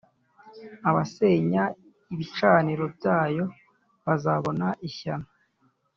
[0.89, 1.63] Abasenya
[2.13, 3.45] ibicaniro byayo
[4.05, 5.27] bazabona ishyano